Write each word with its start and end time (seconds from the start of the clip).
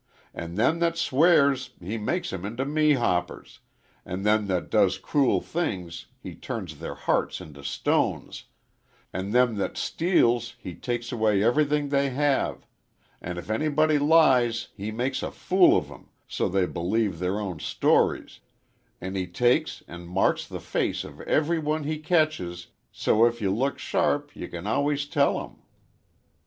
"An' 0.33 0.55
them 0.55 0.79
that 0.79 0.97
swears 0.97 1.73
he 1.79 1.99
makes 1.99 2.33
'em 2.33 2.43
into 2.43 2.65
mehoppers, 2.65 3.59
an' 4.03 4.23
them 4.23 4.47
that 4.47 4.71
does 4.71 4.97
cruel 4.97 5.41
things 5.41 6.07
he 6.19 6.33
turns 6.33 6.79
their 6.79 6.95
hearts 6.95 7.39
into 7.39 7.63
stones, 7.63 8.45
an' 9.13 9.29
them 9.29 9.57
that 9.57 9.77
steals 9.77 10.55
he 10.57 10.73
takes 10.73 11.11
away 11.11 11.43
everything 11.43 11.89
they 11.89 12.09
have, 12.09 12.65
an' 13.21 13.37
if 13.37 13.51
anybody 13.51 13.99
lies 13.99 14.69
he 14.75 14.89
makes 14.89 15.21
a 15.21 15.29
fool 15.29 15.77
of 15.77 15.91
'em 15.91 16.09
so 16.27 16.49
they 16.49 16.65
b'lieve 16.65 17.19
their 17.19 17.39
own 17.39 17.59
stories, 17.59 18.39
an' 18.99 19.13
he 19.13 19.27
takes 19.27 19.83
an' 19.87 20.07
marks 20.07 20.47
the 20.47 20.59
face 20.59 21.03
of 21.03 21.21
every 21.21 21.59
one 21.59 21.83
he 21.83 21.99
ketches 21.99 22.69
so 22.91 23.25
if 23.27 23.39
ye 23.39 23.47
look 23.49 23.77
sharp 23.77 24.35
ye 24.35 24.47
can 24.47 24.65
always 24.65 25.05
tell 25.05 25.39
'em." 25.43 25.57